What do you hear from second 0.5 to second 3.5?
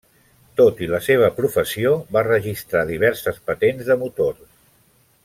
Tot i la seva professió, va registrar diverses